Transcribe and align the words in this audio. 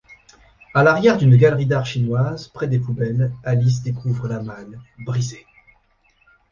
À 0.73 0.81
l'arrière 0.81 1.15
d'une 1.19 1.37
galerie 1.37 1.67
d'art 1.67 1.85
chinoise, 1.85 2.47
près 2.47 2.67
des 2.67 2.79
poubelles, 2.79 3.31
Alice 3.43 3.83
découvre 3.83 4.27
la 4.27 4.41
malle, 4.41 4.79
brisée. 4.97 5.45